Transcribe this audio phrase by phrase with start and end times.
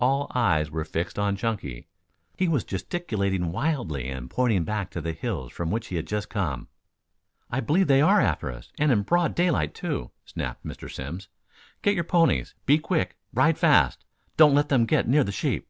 [0.00, 1.86] All eyes were fixed on Chunky.
[2.38, 6.30] He was gesticulating wildly and pointing back to the hills from which he had just
[6.30, 6.68] come.
[7.50, 10.90] "I believe they are after us, and in broad daylight, too," snapped Mr.
[10.90, 11.28] Simms.
[11.82, 12.54] "Get your ponies.
[12.64, 13.18] Be quick!
[13.34, 14.02] Ride fast.
[14.38, 15.68] Don't let them get near the sheep."